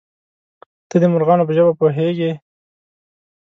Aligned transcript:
_ته 0.89 0.95
د 1.01 1.03
مرغانو 1.13 1.47
په 1.47 1.53
ژبه 1.57 1.73
پوهېږې؟ 1.79 2.31